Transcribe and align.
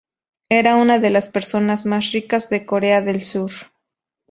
Era 0.49 0.77
una 0.77 0.97
de 0.97 1.11
las 1.11 1.29
personas 1.29 1.85
más 1.85 2.11
ricas 2.11 2.49
de 2.49 2.65
Corea 2.65 3.03
del 3.03 3.21
Sur. 3.23 3.51